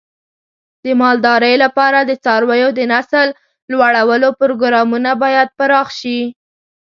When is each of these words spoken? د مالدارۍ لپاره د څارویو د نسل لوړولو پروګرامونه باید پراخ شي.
د 0.83 0.85
مالدارۍ 1.01 1.55
لپاره 1.63 1.99
د 2.03 2.11
څارویو 2.23 2.69
د 2.75 2.79
نسل 2.93 3.27
لوړولو 3.71 4.29
پروګرامونه 4.39 5.11
باید 5.23 5.47
پراخ 5.57 5.87
شي. 5.99 6.19